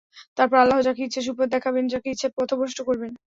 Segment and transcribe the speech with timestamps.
[0.37, 3.11] তারপর আল্লাহ্ যাকে ইচ্ছা সুপথ দেখাবেন, যাকে ইচ্ছা পথভ্রষ্ট করবেন।